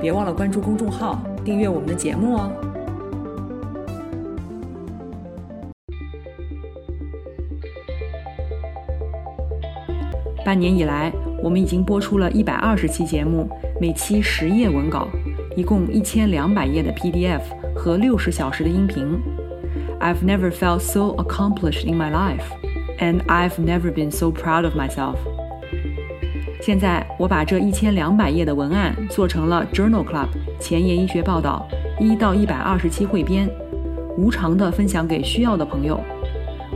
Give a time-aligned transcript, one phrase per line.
[0.00, 2.50] 别忘了关注公众号，订阅我们的节目哦。
[10.44, 13.48] 半年以来，我们已经播出了一百二十期节目，
[13.80, 15.08] 每期十页文稿，
[15.56, 17.40] 一共一千两百页的 PDF
[17.74, 19.18] 和六十小时的音频。
[19.98, 22.44] I've never felt so accomplished in my life,
[22.98, 25.16] and I've never been so proud of myself.
[26.66, 30.26] 现在我把这一千两百页的文案做成了 Journal Club
[30.58, 31.64] 前沿医学报道
[32.00, 33.48] 一到一百二十期汇编，
[34.18, 36.00] 无偿的分享给需要的朋友。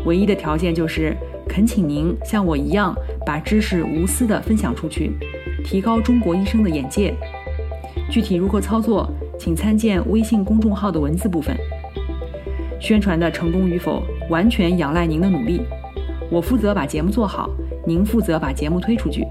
[0.05, 1.17] 唯一的条件就是
[1.49, 2.95] 恳请您像我一样
[3.27, 5.11] 把知识无私的分享出去，
[5.65, 7.13] 提高中国医生的眼界。
[8.09, 11.57] 具体如何操作，请参见微信公众号的文字部分。
[12.79, 15.63] 宣传的成功与否完全仰赖您的努力，
[16.31, 17.51] 我负责把节目做好，
[17.85, 19.27] 您负责把节目推出去。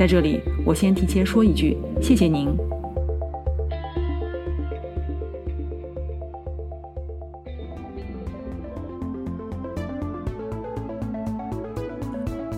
[0.00, 2.56] 在这里，我先提前说一句，谢谢您。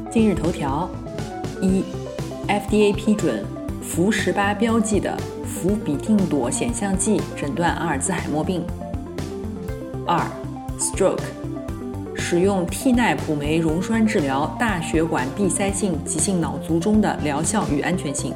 [0.09, 0.89] 今日头条：
[1.61, 1.83] 一
[2.47, 3.45] ，FDA 批准
[3.83, 8.65] 氟十八标记的氟比定朵显像剂诊断阿尔兹海默病。
[10.07, 10.25] 二
[10.79, 11.42] ，Stroke。
[12.33, 18.33] 使用替奈普酶溶栓治疗大血管闭塞性急性脑卒中的疗效与安全性。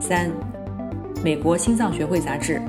[0.00, 0.30] 三，
[1.24, 2.62] 美国心脏学会杂志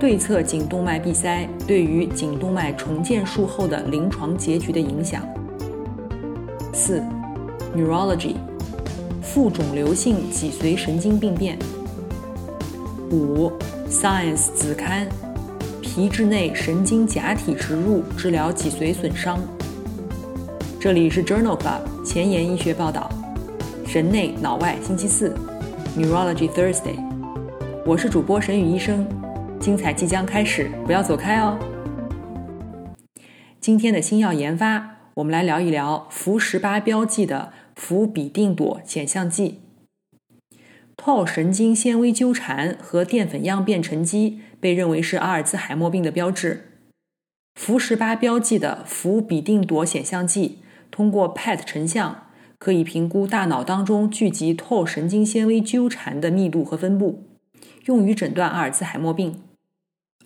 [0.00, 5.22] 对侧颈动脉闭塞对于颈动脉重建术后的临床结局的影响。
[6.72, 7.00] 四
[7.76, 8.34] ，Neurology
[9.22, 11.56] 副肿瘤性脊髓神经病变。
[13.12, 13.52] 五
[13.88, 15.06] ，Science 子刊。
[15.94, 19.40] 皮质内神经假体植入治疗脊髓损伤。
[20.80, 23.08] 这里是 Journal Club 前沿医学报道，
[23.86, 25.32] 神内脑外星期四
[25.96, 26.96] ，Neurology Thursday。
[27.86, 29.06] 我是主播沈宇医生，
[29.60, 31.56] 精彩即将开始，不要走开哦。
[33.60, 39.60] 今天的新药研发，我们来聊一聊氟十八标记的氟比定朵显像剂。
[40.96, 46.70] Tau 神经纤维纠缠和淀粉样变沉积被认为是阿尔兹海默病的标志。
[47.54, 50.60] 氟十八标记的氟比定朵显像剂
[50.90, 57.24] 通过 PET 成像可以评估大脑当中聚集透神经纤维纠缠的密度和分布，
[57.84, 59.42] 用于诊断阿尔兹海默病。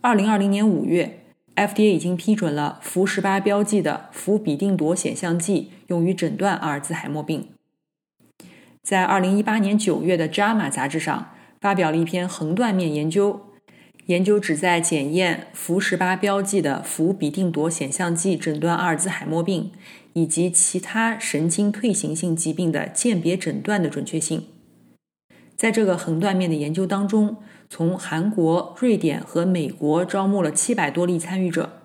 [0.01, 1.19] 二零二零年五月
[1.57, 7.49] ，FDA 已经批准了氟十八标记的氟比定朵显像剂用于诊断阿尔兹海默病。
[8.85, 13.48] 在二零一八年九月的《JAMA》杂志上发表了一篇横断面研究，
[14.09, 19.71] 研究旨在检验氟十八标记的氟比定朵显像剂诊断阿尔兹海默病
[20.15, 24.47] 以及其他神经退行性疾病的鉴别诊断的准确性。
[25.55, 27.37] 在这个横断面的研究当中，
[27.69, 31.83] 从韩国、瑞典和美国招募了七百多例参与者，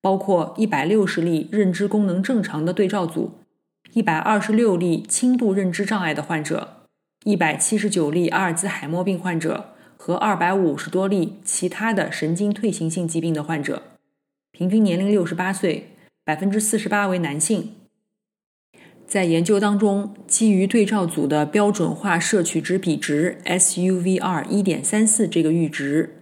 [0.00, 3.38] 包括一百六十例认知功能正常的对照组。
[3.92, 6.86] 一百二十六例轻度认知障碍的患者，
[7.24, 9.71] 一百七十九例阿尔兹海默病患者
[10.04, 13.80] 和二百五十多例其他的神经退行性疾病的患者，
[14.50, 15.92] 平均年龄六十八岁，
[16.24, 17.74] 百分之四十八为男性。
[19.06, 26.16] 在研究当中，基于对照组的标准化摄取值比值 SUVR 一点三四这个阈值，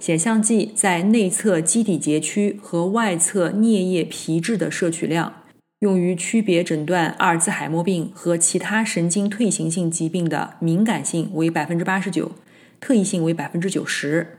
[0.00, 5.32] 显像剂在内侧基底节区和外侧颞叶皮质的摄取量。
[5.78, 12.32] 用于区别诊断阿尔兹海默病和其他神经退行性疾病的敏感性为百分之八十九，
[12.80, 14.38] 特异性为百分之九十。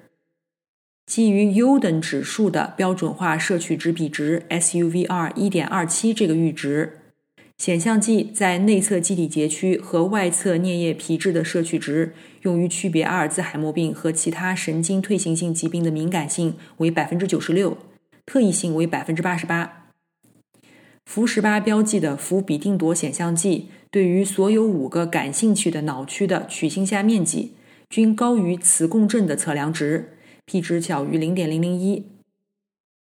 [1.05, 6.99] 基于 U 等指数的标准化摄取值比值 SUVR 一点二七这个阈值，
[7.57, 17.77] 显像剂在内侧基底节区和外侧颞叶皮质的摄取值，用于区别阿尔兹海默病和其他神经退行性疾病的敏感性为百分之九十六，
[18.25, 19.89] 特异性为百分之八十八。
[21.05, 27.53] 氟十八标记的氟比定朵显像剂对于所有五个感兴趣的脑区的取心下面积
[27.91, 30.13] 均高于磁共振的测量值
[30.45, 32.05] ，p 值小于零点零零一。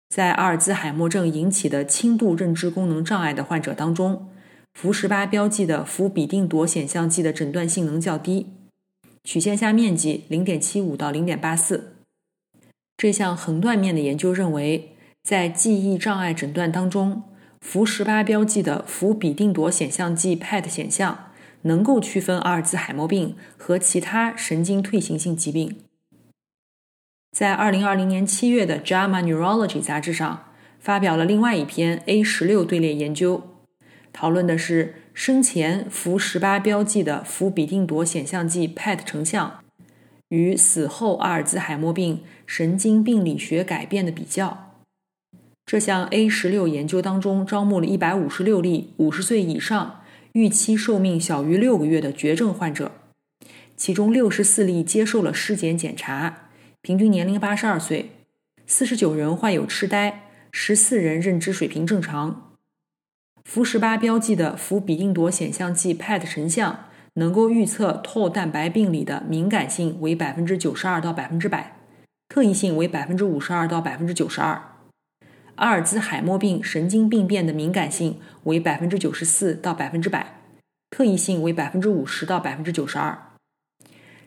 [0.10, 4.28] 在阿尔兹海默症引起的轻度认知功能障碍的患者当中，
[4.74, 8.48] 氟十八标记的氟比定朵显像剂的诊断性能较低，
[9.24, 11.94] 曲线下面积零点七五到零点八四。
[12.98, 17.22] 这项横断面的研究认为，在记忆障碍诊断当中，
[17.62, 21.29] 氟十八标记的氟比定朵显像剂 PET 显像
[21.64, 25.76] 能够区分阿尔兹海默病和其他神经退行性疾病。
[27.32, 30.46] 在二零二零年七月的《JAMA Neurology》杂志上，
[30.80, 33.44] 发表了另外一篇 A 十六队列研究，
[34.12, 39.60] 讨论的是生前氟十八标记的氟比定朵显像剂 PET 成像。
[40.30, 44.76] 与死后阿尔兹海默病神经病理学改变的比较，
[45.66, 49.99] 这项 A 十六研究当中招募了一百五十六例五十岁以上、
[50.34, 52.92] 预期寿命小于六个月的绝症患者，
[53.76, 56.50] 其中六十四例接受了尸检检查，
[56.82, 58.12] 平均年龄八十二岁，
[58.66, 62.54] 四十九人患有痴呆，十四人认知水平正常。
[63.44, 66.86] 氟十八标记的氟比定朵显像剂 PET 成像。
[67.16, 71.76] 能够预测 Tau 蛋白病理的敏感性为百分之九十二到百分之百，
[72.30, 74.69] 特异性为百分之五十二到百分之九十二。
[75.60, 80.40] 阿尔兹海默病神经病变的敏感性为百分之九十四到百分之百，
[80.90, 83.18] 特异性为百分之五十到百分之九十二。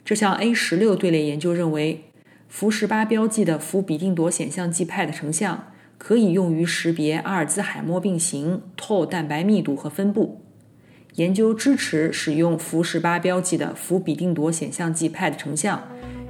[0.05, 2.05] 这项 A 十六队列研究认为，
[2.49, 10.43] 氟十八标记的氟比定朵显像剂派的成像可以用于识别阿尔兹海默病型 Tau 蛋白密度和分布。
[11.15, 15.83] 研究支持使用氟十八标记的氟比定朵显像剂 PET 成像，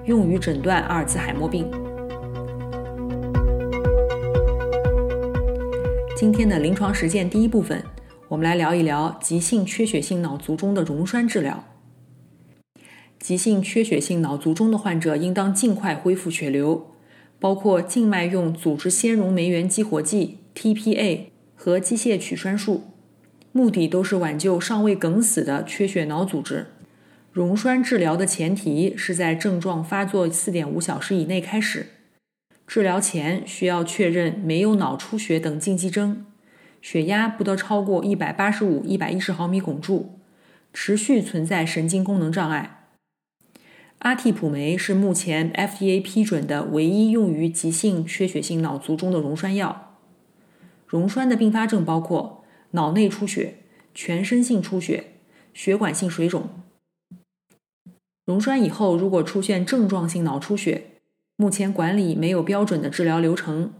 [0.06, 1.68] 用于诊断阿尔兹海默病。
[6.22, 7.82] 今天的临床实践第一部分，
[8.28, 11.64] 我们来聊一聊急性缺血性脑卒中的溶栓治疗。
[13.18, 16.92] 急性缺血性脑卒中的患者应当尽快恢复血流，
[17.40, 21.22] 包括静脉用组织纤溶酶原激活剂 TPA
[21.56, 22.84] 和机械取栓术。
[23.50, 26.68] 目的都是挽救尚未梗死的缺血脑组织。
[27.32, 31.86] 溶栓治疗的前提是在症状发作四点五小时以内开始。
[32.72, 36.24] 治疗前需要确认没有脑出血等禁忌症，
[36.80, 40.18] 血压不得超过一百八十五、一百一十毫米汞柱，
[40.72, 42.86] 持续存在神经功能障碍。
[43.98, 49.98] 阿替普酶是目前 FDA 批准的唯一用于急性缺血性脑卒中的溶栓药。
[50.86, 52.42] 溶栓的并发症包括。
[52.70, 53.56] 脑内出血、
[53.92, 55.12] 全身性出血、
[55.52, 56.48] 血管性水肿。
[58.24, 60.91] 溶栓以后，如果出现症状性脑出血，
[61.36, 63.72] 目前管理没有标准的治疗流程。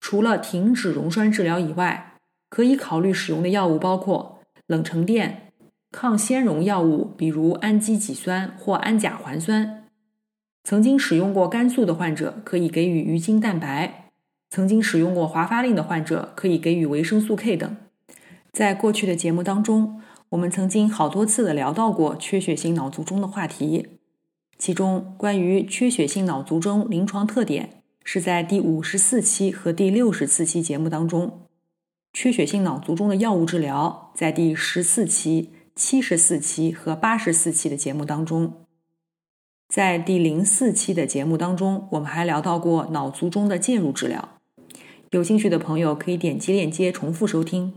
[0.00, 2.14] 除了停止溶栓治疗以外，
[2.48, 5.52] 可以考虑使用的药物包括冷沉淀、
[5.90, 9.84] 抗纤溶药物，比如氨基己酸或氨甲环酸。
[10.62, 14.10] 曾经使用过肝素的患者可以给予鱼精蛋白；
[14.50, 17.76] 曾经使用过华发令的患者可以给予维生素 K 等。
[18.52, 20.00] 在过去的节目当中，
[20.30, 23.95] 我们曾经好多次的聊到过缺血性脑卒中的话题，
[24.58, 31.42] 其中关于缺血性脑卒中临床特点是在第五十四期和第六十四期节目当中，
[32.12, 38.54] 缺血性脑卒中的药物治疗在第十四期、七十四期和八十四期的节目当中，
[39.68, 44.38] 在第零四期的节目当中，我们还聊到过脑卒中的介入治疗，
[45.10, 47.74] 有兴趣的朋友可以点击链接重复收听。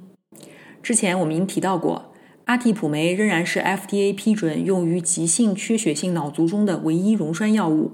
[0.81, 2.08] 之前我们已经提到过，
[2.49, 7.91] 阿替普酶仍然是 FDA 批准用于急性缺血性脑卒中的唯一溶栓药物。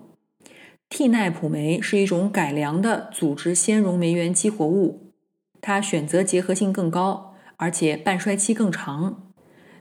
[0.87, 5.11] 替奈普酶是一种改良的组织纤溶酶原激活物，
[5.59, 9.33] 它选择结合性更高，而且半衰期更长。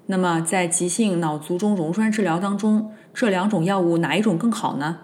[0.06, 5.02] 那么在急性脑卒中溶栓治疗当中，这两种药物哪一种更好呢？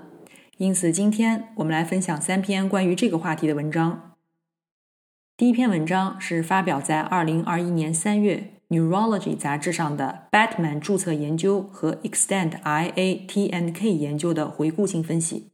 [0.57, 4.17] 因此，今天我们来分享三篇关于这个话题的文章。
[5.37, 15.51] 第一篇文章是发表在二零二一年三月《Neurology》杂志上的 Batman 注册研究和 Extend IATNK 研究的回顾性分析。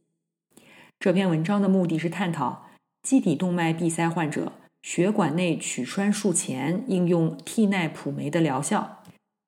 [0.99, 2.67] 这篇文章的目的是探讨
[3.01, 9.01] 基底动脉闭塞患者血管内取栓术前应用替奈普酶的疗效。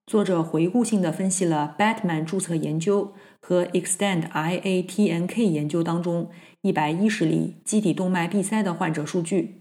[0.07, 6.31] 作者回顾性的分析了 Batman 注册研究和 Extend IATNK 研究当中
[6.63, 9.58] 一百一十例基底动脉闭塞的患者数据。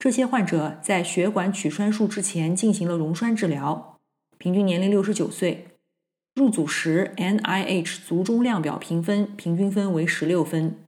[0.00, 3.98] 这些患者在血管取栓术之前进行了溶栓治疗，
[4.38, 5.66] 平均年龄六十九岁。
[6.34, 10.78] 入组时，NIH 卒中量表评分平均分为十六分，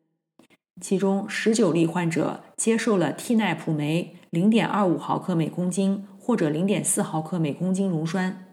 [0.81, 8.47] 其中十九例患者接受了替奈普酶零点二五毫克每公斤或者零点四毫克每公斤溶栓，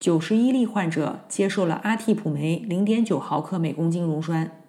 [0.00, 4.62] 九十一例患者接受了阿替普酶零点九毫克每公斤溶栓。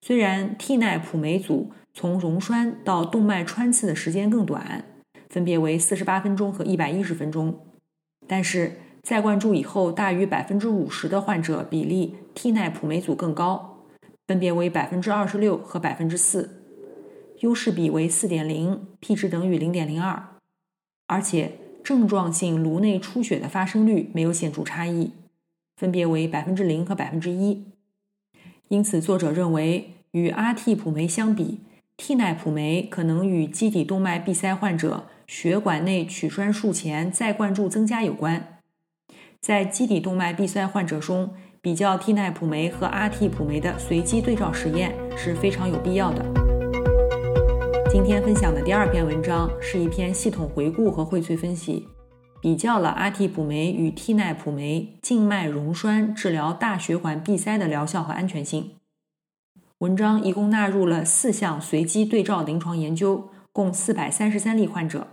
[0.00, 4.84] 虽然替奈普酶组从溶栓到动脉穿刺的时间更短，
[5.28, 7.58] 分别为四十八分钟和一百一十分钟。
[8.28, 13.80] 但是再灌注以后大于百分之五十的患者比例替奈普酶组更高，
[14.28, 16.62] 分别为百分之二十六和百分之四，
[17.40, 20.22] 优势比为四点零，p 值等于零点零二，
[21.08, 25.10] 而且症状性颅内出血的发生率没有显著差异，
[25.76, 27.64] 分别为百分之零和百分之一。
[28.68, 31.62] 因此，作者认为与阿替普酶相比，
[31.98, 38.60] 替奈普酶可能与基底动脉闭塞患者血管内取栓术前再灌注增加有关。
[39.40, 46.24] 在基底动脉闭塞患者中，比较替奈普酶和阿替普酶的随机对照实验是非常有必要的。
[47.90, 51.88] 今天分享的第二篇文章是一篇系统回顾和荟萃分析，
[52.40, 58.77] 比较了阿替普酶与替奈普酶静脉溶栓治疗大血管闭塞的疗效和安全性。
[59.78, 65.06] 文章一共纳入了四项随机对照临床研究，共四百三十三例患者，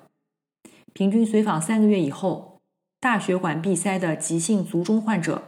[0.92, 2.60] 平均随访三个月以后。
[3.00, 5.44] 大血管闭塞的急性卒中患者，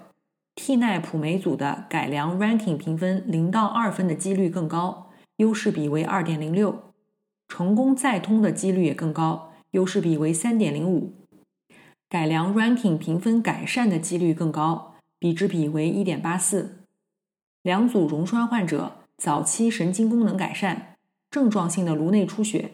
[0.53, 6.93] 替奈普酶组的改良 ranking 评分零到二分的几率更高，优势比为二点零六；
[7.47, 11.13] 成功再通的几率也更高，优势比为三点零五；
[12.07, 16.83] 改良 ranking 评分改善的几率更高，比值比为一点八四。
[17.63, 20.95] 两组溶栓患者早期神经功能改善，
[21.29, 22.71] 症状性的颅内出血，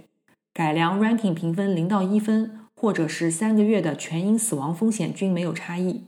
[0.53, 2.59] 改良 ranking 评分零到一分。
[2.75, 6.03] 或者是三个月的全因死亡风险均没有差异。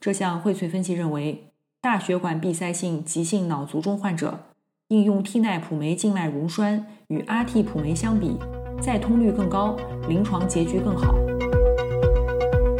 [0.00, 4.46] 这项荟萃分析认为，大血管闭塞性急性脑卒中患者
[4.88, 8.38] 应用替奈普酶静脉溶栓与阿替普酶相比，
[8.80, 9.76] 再通率更高，
[10.08, 11.29] 临床结局更好。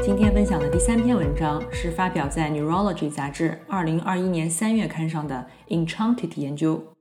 [0.03, 6.95] 今天分享的第三篇文章是发表在《Neurology》杂志二零二一年三月刊上的 Enchanted 研究。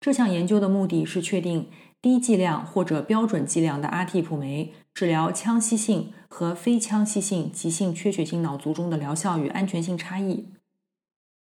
[0.00, 1.68] 这项研究的目的是确定。
[2.00, 10.48] 低剂量或者标准剂量的阿替普酶治疗腔隙性和非腔隙性急性缺血性脑卒中的疗效与安全性差异。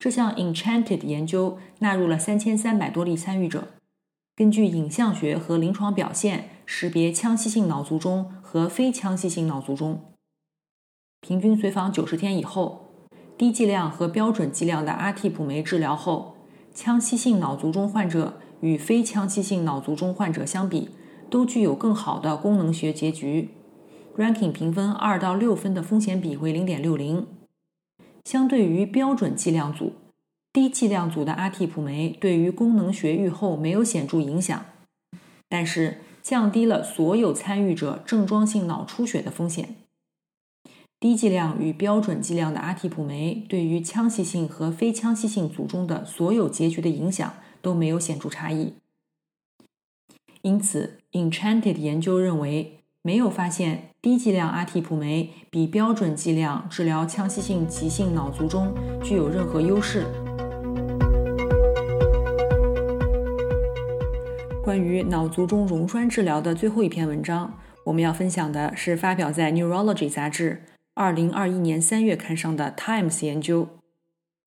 [0.00, 3.68] 这项 Enchanted 研究纳入了三千三百多例参与者，
[4.34, 10.02] 根据影像学和临床表现识别腔隙性脑卒中和非腔隙性脑卒中。
[11.20, 12.86] 平均随访九十天以后，
[13.36, 16.36] 低剂量和标准剂量的阿替普酶治疗后，
[16.72, 18.40] 腔隙性脑卒中患者。
[18.60, 20.88] 与非腔隙性脑卒中患者相比，
[21.30, 23.50] 都具有更好的功能学结局。
[24.16, 27.24] Ranking 评分二到六分的风险比为零点六零。
[28.24, 29.92] 相对于标准剂量组，
[30.52, 34.64] 低剂量组的阿替普酶对于功能学预后没有显著影响，
[35.48, 39.76] 但是降低了所有参与者症状性脑出血的风险。
[41.00, 47.34] 低剂量与标准剂量的阿替普酶对于腔隙性和非腔隙性组中的所有结局的影响。
[47.60, 48.74] 都没有显著差异，
[50.42, 60.06] 因此，Enchanted 研究认为没有发现低剂量阿替普酶比标准剂量治疗腔隙性急性脑卒中具有任何优势。
[64.62, 67.52] 关于脑卒中溶栓治疗的最后一篇文章，
[67.82, 70.62] 我们要分享的是发表在《Neurology》杂志
[70.98, 73.68] 二零二一年三月刊上的 Times 研究。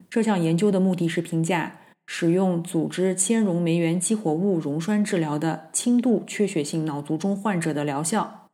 [0.09, 1.77] 这项研究的目的是评价。
[2.05, 8.49] 使用组织纤溶酶原激活物溶栓治疗的轻度缺血性脑卒中患者的疗效，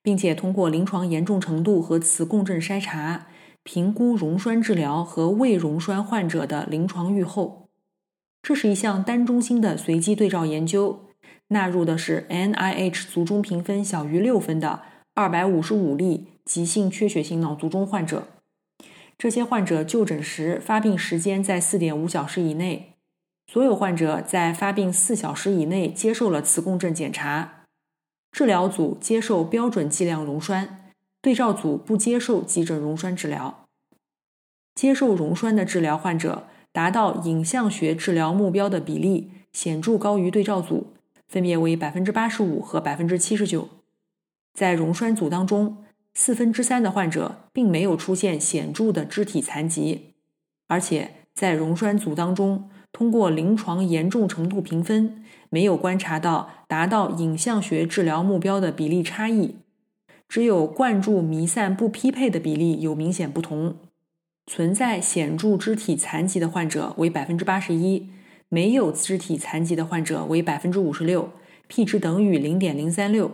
[0.00, 3.26] 并且通过临床严重程度和磁共振筛查
[3.64, 7.68] 评估溶栓治疗和未溶栓患者的临床预后。
[8.42, 11.06] 这是一项单中心的随机对照研究，
[11.48, 14.82] 纳入的是 NIH 卒中评分小于六分的
[15.14, 18.28] 二百五十五例急性缺血性脑卒中患者。
[19.16, 22.96] 这些患者就诊时发病时间在四点五小时以内，
[23.46, 27.64] 所有患者在发病四小时以内接受了磁共振检查。
[28.32, 30.90] 治疗组接受标准剂量溶栓，
[31.22, 33.66] 对照组不接受急诊溶栓治疗。
[34.74, 40.88] 接受溶栓的治疗患者达到影像学治疗目标的比例显著高于对照组，
[41.28, 43.68] 分别为百分之八十五和百分之七十九。
[44.52, 45.83] 在溶栓组当中。
[46.14, 50.14] 四分之三的患者并没有出现显著的肢体残疾，
[50.68, 59.56] 而且在溶栓组当中，通过临床严重程度评分，没有观察到达到影像学治疗目标的比例差异，
[60.28, 63.76] 只有灌注弥散不匹配的比例有明显不同。
[64.46, 68.10] 存在显著肢体残疾的患者为百分之八十一，
[68.48, 71.30] 没有肢体残疾的患者为百分之五十六
[71.66, 73.32] ，p 值等于零点零三六。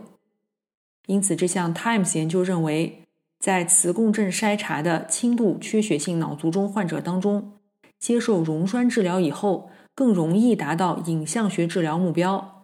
[1.11, 3.03] 因此，这项 Times 研究认为，
[3.41, 7.55] 在磁共振筛查的轻度缺血性脑卒中患者当中，
[7.99, 12.63] 接受溶栓治疗以后更容易达到影像学治疗目标，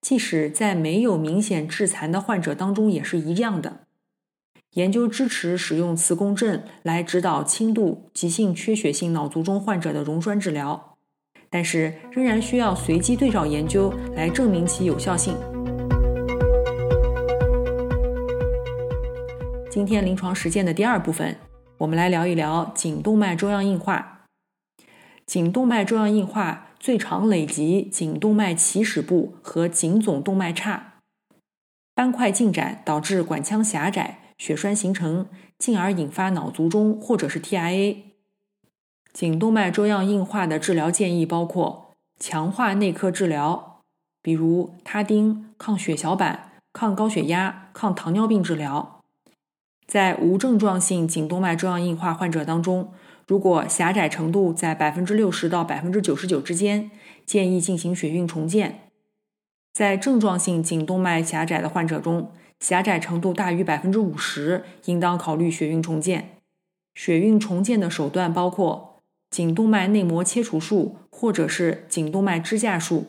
[0.00, 3.80] 即使在没有明显致残的患者当中也是一样的。
[4.74, 10.96] 研究支持使用磁共振来指导轻度急性缺血性脑卒中患者的溶栓治疗，
[11.50, 15.36] 但是仍然需要随机对照研究来证明其有效性。
[19.78, 21.36] 今天临床实践的第二部分，
[21.78, 24.24] 我们来聊一聊颈动脉粥样硬化。
[25.24, 30.94] 颈动脉粥样硬化最常累及颈动脉起始部和颈总动脉叉，
[31.94, 37.98] 斑块进展导致管腔狭窄，血栓形成，进而引发脑卒中或者是 TIA。
[39.12, 43.82] 颈动脉粥样硬化的治疗建议包括强化内科治疗，
[44.20, 48.97] 比如他汀、抗血小板、抗高血压、抗糖尿病治疗。
[49.88, 52.92] 在无症状性颈动脉粥样硬化患者当中，
[53.26, 56.90] 如果狭窄程度在百分之六十到百分之九十九之间，
[57.24, 58.90] 建议进行血运重建。
[59.72, 66.36] 在症状性颈动脉狭窄的患者中，狭窄程度大于百分之五十，应当考虑血运重建。
[66.94, 73.06] 血运重建的手段包括颈动脉内膜切除术或者是颈动脉支架术。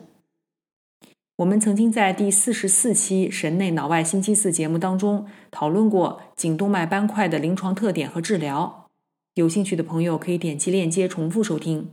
[1.40, 8.90] 我们曾经在第四十四期《神内脑外星期四》节目当中讨论过颈动脉斑块的临床特点和治疗，
[9.36, 11.92] 有兴趣的朋友可以点击链接重复收听。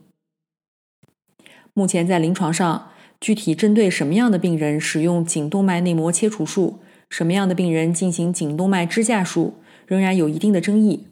[1.74, 2.90] 目前在临床上，
[3.22, 11.08] 具体针对什么样的病人使用颈动脉内膜切除术，什么样的病人进行颈动脉支架术，仍然有一定的争议。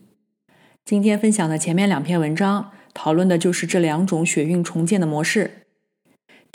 [0.83, 5.64] 今天分享的前面两篇文章讨论的就是这两种血运重建的模式。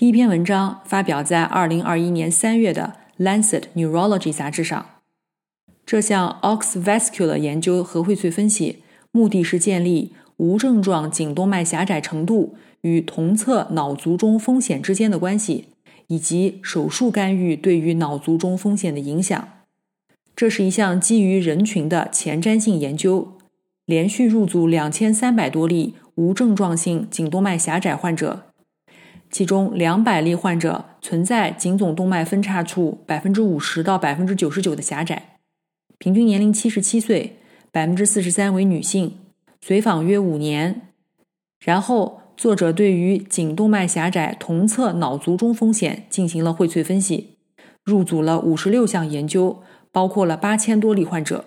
[0.00, 4.86] 第一篇文章发表在二零二一年三月的《Lancet Neurology》杂志上。
[5.84, 8.78] 这项 Oxvascular 研究和荟萃分析，
[9.12, 15.66] 目的是建立无症状颈动脉狭窄程度与同侧脑卒中风险之间的关系，
[16.06, 19.48] 以及手术干预对于脑卒中风险的影响。
[20.34, 23.34] 这是一项基于人群的前瞻性研究，
[23.84, 28.46] 连续入组两千三百多例无症状性颈动脉狭窄患者。
[29.30, 35.36] 其中两百例患者存在颈总动脉分叉处百分之五十到百分之九十九的狭窄，
[35.98, 37.36] 平均年龄七十七岁，
[37.70, 39.18] 百分之四十三为女性，
[39.60, 40.88] 随访约五年。
[41.64, 47.36] 然后，作者对于颈动脉狭窄同侧脑卒中风险进行了荟萃分析，
[47.84, 49.62] 入组了五十六项研究，
[49.92, 51.44] 包括了八千多例患者。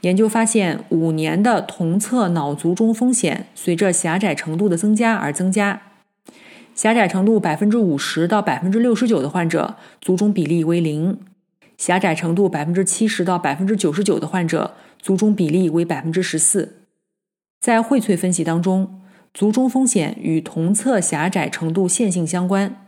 [0.00, 5.82] 研究发现，五年的同侧脑卒中风险随着狭窄程度的增加而增加。
[6.74, 11.16] 狭窄程度百分之五十到百分之六十九的患者，卒中比例为零；
[11.76, 16.86] 狭窄程度百分之七十到百分之九十九的患者，卒中比例为百分之十四。
[17.60, 19.02] 在荟萃分析当中，
[19.34, 22.86] 卒中风险与同侧狭窄程度线性相关。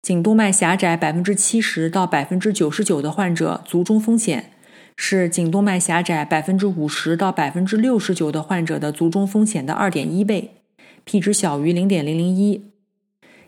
[0.00, 4.52] 颈动脉狭窄百分之七十到百分之九十九的患者，卒中风险
[4.96, 10.62] 是颈动脉狭窄百分之五十到百分之六十九的患者的卒中风险的二点一倍
[11.04, 12.73] ，p 值小于零点零零一。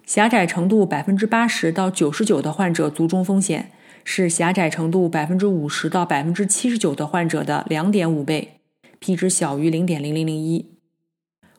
[0.06, 3.72] 狭窄程度百分之八十到九十九的患者卒中风险
[4.04, 8.60] 是狭窄程度百分之五十到百分之七十九的患者的两点五倍
[9.00, 10.64] ，p 值小于零点零零零一。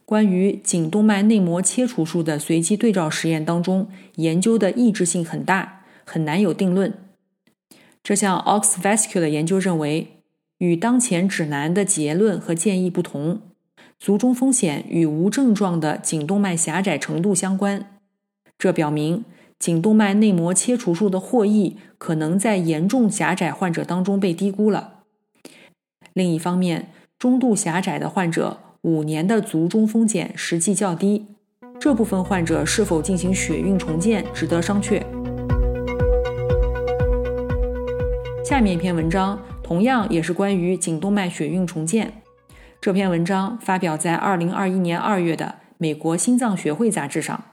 [0.06, 6.94] 关于颈动脉内膜切除术的随机对照实验当中，研究的异质性很大，很难有定论。
[8.02, 10.24] 这项 Oxvascular 研究认为，
[10.60, 13.42] 与当前指南的结论和建议不同，
[14.00, 17.97] 卒中风险与无症状的颈动脉狭窄程度相关。
[18.58, 19.24] 这表明
[19.60, 24.96] 颈动脉内膜切除术的获益可能在严重狭窄患者当中被低估了。
[26.14, 26.90] 另一方面，
[27.20, 31.28] 中度狭窄的患者五年的卒中风险实际较低，
[31.80, 35.04] 这部分患者是否进行血运重建值得商榷。
[38.44, 42.22] 下面一篇文章同样也是关于颈动脉血运重建，
[42.80, 45.46] 这篇文章发表在二零二一年二月的
[45.78, 47.44] 《美国心脏学会杂志》上。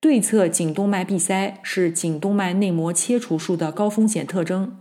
[0.00, 4.76] 对侧颈动脉闭塞是颈动脉内膜切除术的高风险特征。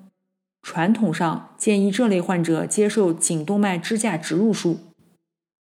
[0.61, 4.79] 传统上建议这类患者接受颈动脉支架植入术。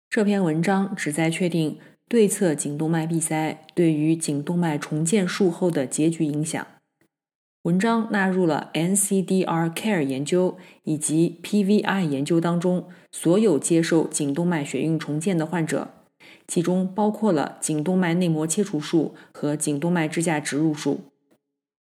[0.08, 1.78] 这篇文章旨在确定
[2.08, 6.66] 对侧颈动脉闭塞对于颈动脉重建术后的结局影响。
[7.62, 15.95] 文章纳入了 NCDR Care 研究以及 PVI 研究当中所有接受颈动脉血运重建的患者。
[16.46, 21.00] 其中包括了颈动脉内膜切除术和颈动脉支架植入术。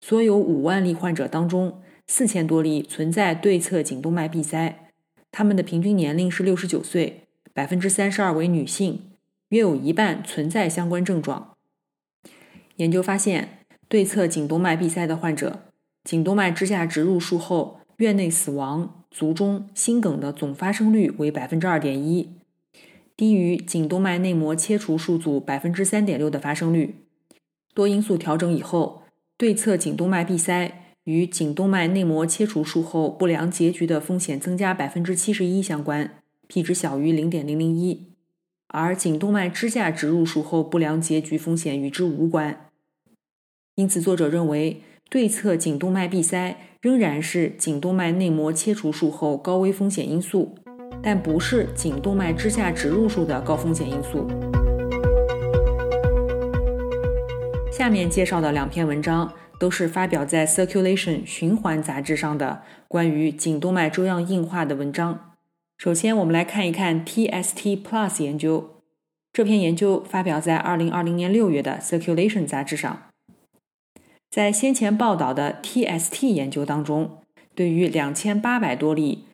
[0.02, 4.92] 所有五万例患者当中，四千多例存在对侧颈动脉闭塞，
[5.32, 9.12] 他们的平均年龄是六十九岁，百分之三十二为女性，
[9.50, 11.56] 约有一半存在相关症状。
[12.78, 15.66] 研究发现，对侧颈动脉闭塞的患者，
[16.04, 22.41] 颈动脉支架植入术后院内死亡、卒中、心梗的总发生率为百分之二点一，
[23.22, 27.06] 低于颈动脉内膜切除术组百分之三点六的发生率。
[27.76, 29.04] 多因素调整以后，
[29.38, 38.08] 对侧颈动脉闭塞与颈动脉内膜切除术后不良结局的风险增加百分之七十一相关，p 值小于零点零零一。
[38.70, 42.72] 而颈动脉支架植入术后不良结局风险与之无关，
[43.76, 44.82] 因此作者认为
[45.12, 50.56] 对侧颈动脉闭塞仍然是颈动脉内膜切除术后高危风险因素，
[51.04, 54.28] 但不是颈动脉支架植入术的高风险因素。
[57.72, 65.34] 下面介绍的两篇文章都是发表在《Circulation》循环杂志上的关于颈动脉粥样硬化的文章。
[65.78, 68.82] 首先，我们来看一看 TST Plus 研究。
[69.34, 73.04] 这篇研究发表在2020年6月的《Circulation》杂志上。
[74.30, 77.18] 在先前报道的 TST 研究当中，
[77.56, 79.26] 对于2800多例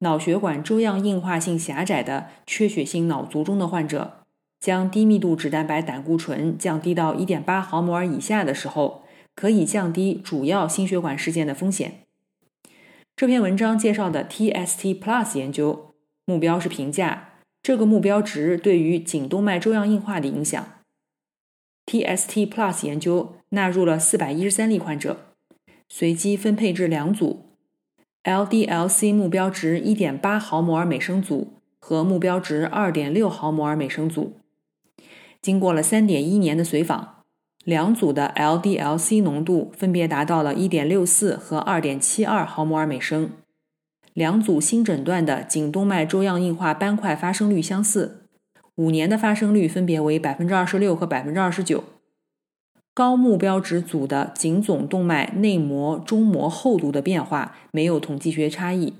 [0.00, 4.24] 脑血管粥样硬化性狭窄的缺血性脑卒中的患者，
[4.60, 9.04] 将低密度脂蛋白胆固醇降低到1.8毫摩尔以下的时候，
[9.34, 12.02] 可以降低主要心血管事件的风险。
[13.16, 15.86] 这篇文章介绍的 TST Plus 研究。
[16.28, 20.66] 目标是评价这个目标值对于颈动脉粥样硬化的影响。
[21.86, 25.36] TST Plus 研究纳入了四百一十三例患者，
[25.88, 27.45] 随机分配至两组
[28.26, 34.40] ：LDL-C 目标值一点八毫摩尔每升组和目标值二点六毫摩尔每升组。
[35.40, 37.22] 经过了三点一年的随访，
[37.64, 43.30] 两组的 LDL-C 浓度分别达到了一点六四和二点七二毫摩尔每升。
[44.12, 48.24] 两组新诊断的颈动脉粥样硬化斑块发生率相似，
[48.74, 51.84] 五年的发生率分别为百分之二十六和百分之二十九。
[52.96, 58.94] 高目标值组的颈总动脉内膜中膜厚度的变化没有统计学差异，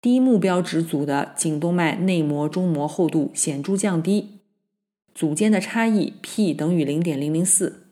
[0.00, 4.38] 低目标值组的颈动脉内膜中膜厚度显著降低，
[5.14, 7.88] 组间的差异 p 等于零点零零四。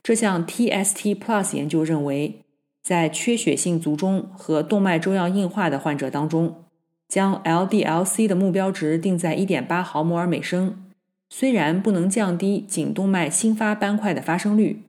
[0.00, 2.44] 这项 TST Plus 研究认为。
[2.82, 6.64] 在缺血性卒中和动脉粥样硬化的患者当中，
[7.06, 10.89] 将 LDL-C 的目标值定在1.8毫摩尔每升，
[11.30, 14.82] 虽然不能降低颈动脉新发斑块的发生率，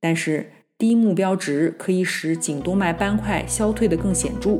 [0.00, 4.58] 但是低目标值可以使颈动脉斑块消退的更显著。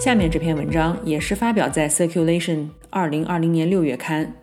[0.00, 2.68] 下面这篇文章也是发表在《Circulation》
[3.26, 4.36] 2020年6月刊，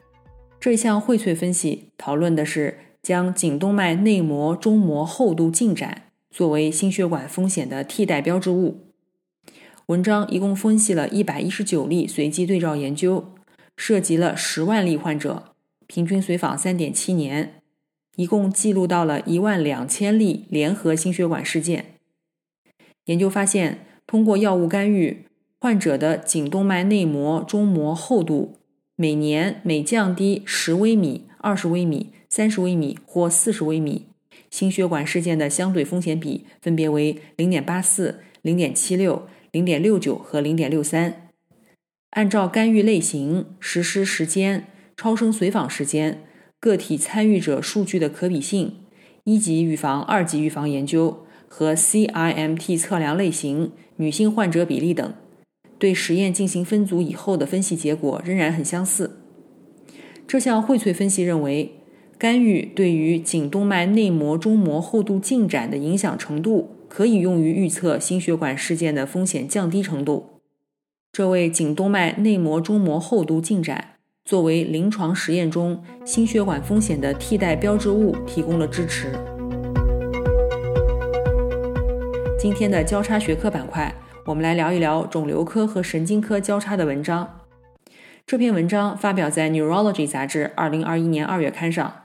[0.60, 2.78] 这项荟萃分析讨论的是。
[3.04, 8.93] 将颈动脉内膜中膜厚度进展作为心血管风险的替代标志物。
[9.88, 13.34] 文章一共分析了一百一十九例随机对照研究，
[13.76, 15.56] 涉及了十万例患者，
[15.88, 17.62] 平均随访三点七年，
[18.16, 21.96] 一共记录到了一万两千例联合心血管事件。
[23.06, 25.26] 研究发现，通过药物干预，
[25.60, 28.58] 患者的颈动脉内膜中膜厚度
[28.96, 32.12] 每年每降低十微米、二十微米。
[32.30, 34.08] 三十微米或四十微米，
[34.50, 41.30] 心血管事件的相对风险比分别为零点八四、零点七六、零点六九和零点六三。
[42.10, 44.66] 按照干预类型、实施时间、
[44.98, 46.24] 超声随访时间、
[46.60, 48.78] 个体参与者数据的可比性、
[49.24, 55.14] 一级预防、二级预防研究和 CIMT 测量类型、女性患者比例等，
[55.78, 59.20] 对实验进行分组以后的分析结果仍然很相似。
[60.28, 61.76] 这项荟萃分析认为。
[62.16, 70.42] 干预对于颈动脉内膜中膜厚度进展的影响程度，可以用于预测心血管事件的风险降低程度。
[71.12, 79.12] 这为颈动脉内膜中膜厚度进展作为临床实验中心血管风险的替代标志物提供了支持。
[82.38, 83.92] 今天的交叉学科板块，
[84.28, 87.40] 我们来聊一聊肿瘤科和神经科交叉的文章。
[88.28, 92.02] 这篇文章发表在《Neurology》杂志2021年2月刊上。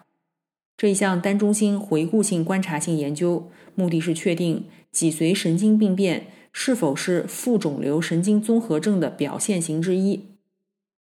[0.78, 10.26] 这一项单中心回顾性观察性研究，目的是确定脊髓神经病变是否是副肿瘤神经综合症的表现型之一。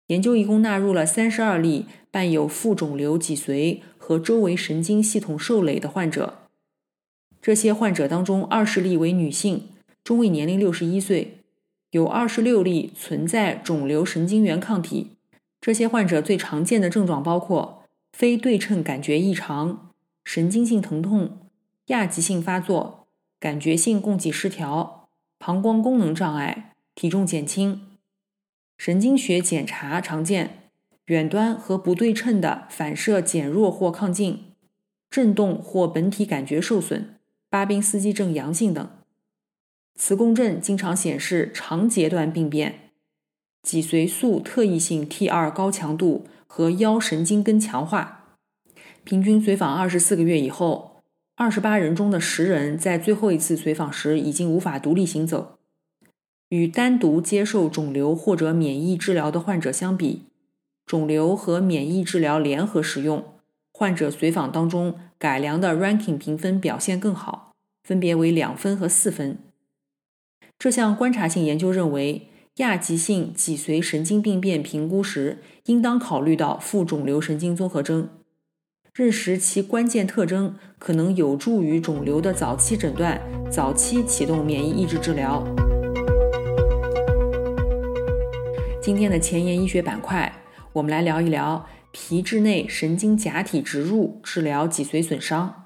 [0.08, 6.40] 研究一共纳入了三十二例伴有副肿瘤脊髓和周围神经系统受累的患者。
[7.42, 9.70] 这些患者当中，二十例为女性，
[10.04, 11.40] 中位年龄六十一岁，
[11.92, 15.12] 有二十六例存在肿瘤神经元抗体。
[15.60, 17.82] 这些患者最常见的症状包括。
[18.18, 19.90] 非对称感觉异常、
[20.24, 21.50] 神经性疼痛、
[21.88, 23.05] 亚急性发作、
[23.46, 27.80] 感觉性供给失调、膀胱功能障碍、体重减轻。
[28.76, 30.72] 神经学检查常见
[31.06, 34.46] 远端和不对称的反射减弱或亢进、
[35.12, 38.90] 振动或本体感觉受损、巴宾斯基症阳性等。
[39.94, 42.90] 磁共振经常显示长阶段病变，
[43.62, 48.40] 脊髓素特异性 T2 高强度和腰神经根强化。
[49.04, 50.95] 平均随访二十四个月以后，
[51.38, 55.58] 二十八人中的十人在最后一次随访时已经无法独立行走。
[56.48, 60.24] 与单独接受肿瘤或者免疫治疗的患者相比，
[60.86, 63.26] 肿瘤和免疫治疗联合使用，
[63.74, 67.52] 患者随访当中改良的 ranking 评分表现更好，
[67.84, 69.38] 分别为两分和四分。
[70.58, 78.08] 这项观察性研究认为，亚急性脊髓神经病变评估时，应当考虑到副肿瘤神经综合征，
[78.96, 85.46] 认识其关键特征，可能有助于肿瘤的早期诊断，早期启动免疫抑制治疗。
[88.82, 90.32] 今天的前沿医学板块，
[90.72, 95.66] 我们来聊一聊皮质内神经假体植入治疗脊髓损伤。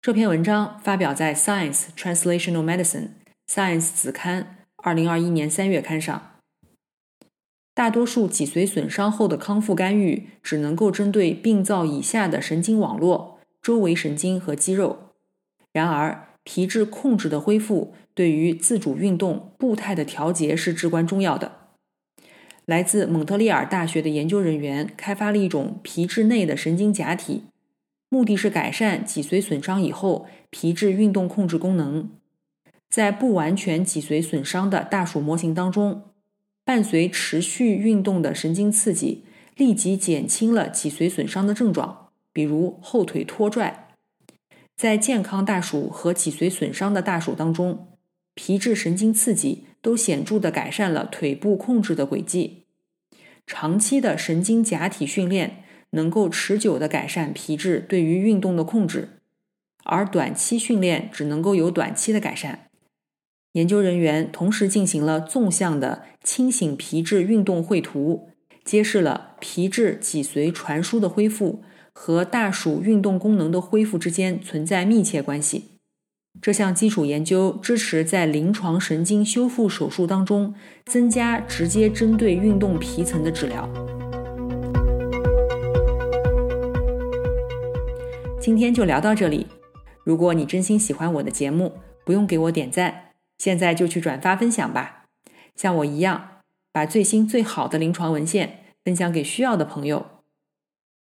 [0.00, 3.08] 这篇文章发表在《Science Translational Medicine》
[3.52, 6.31] Science 子刊二零二一年三月刊上。
[7.74, 14.98] 大多数脊髓损伤后的康复干预只能够针对病灶以下的神经网络、周围神经和肌肉。
[15.72, 21.52] 然而，皮质控制的恢复对于自主运动、步态的调节是至关重要的。
[22.66, 27.44] 来自蒙特利尔大学的研究人员开发了一种皮质内的神经假体，
[28.10, 32.10] 目的是改善脊髓损伤以后皮质运动控制功能。
[32.90, 36.02] 在不完全脊髓损伤的大鼠模型当中，
[36.64, 39.24] 伴随持续运动的神经刺激，
[39.56, 43.88] 立即减轻了脊髓损伤的症状，比如后腿拖拽。
[44.76, 47.88] 在健康大鼠和脊髓损伤的大鼠当中，
[48.34, 49.66] 皮质神经刺激。
[49.82, 52.66] 都显著地改善了腿部控制的轨迹。
[53.48, 59.18] 长期的神经假体训练能够持久地改善皮质对于运动的控制，
[59.82, 62.68] 而短期训练只能够有短期的改善。
[63.52, 68.30] 研究人员同时进行了纵向的清醒皮质运动绘图，
[68.64, 71.62] 揭示了皮质脊髓传输的恢复
[71.92, 75.72] 和大鼠运动功能的恢复之间存在密切关系。
[76.40, 80.54] 这项基础研究支持在临床神经修复手术当中
[80.86, 83.68] 增加直接针对运动皮层的治疗。
[88.40, 89.46] 今天就聊到这里。
[90.04, 91.70] 如果你真心喜欢我的节目，
[92.06, 93.11] 不用给我点赞，
[93.42, 95.06] 现在就去转发分享吧。
[95.56, 100.22] 像我一样，把最新最好的临床文献分享给需要的朋友。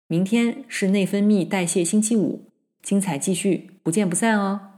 [0.08, 2.46] 明天是内分泌代谢星期五，
[2.82, 4.71] 精彩继续，不见不散哦。